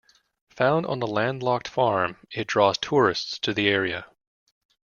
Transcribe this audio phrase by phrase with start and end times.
[0.55, 4.07] Found on a landlocked farm, it draws tourists to the area.